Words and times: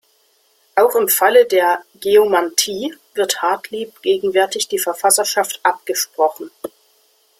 Auch 0.77 0.95
im 0.95 1.07
Falle 1.09 1.45
der 1.45 1.83
"Geomantie" 1.93 2.95
wird 3.13 3.43
Hartlieb 3.43 4.01
gegenwärtig 4.01 4.67
die 4.67 4.79
Verfasserschaft 4.79 5.59
abgesprochen. 5.61 6.49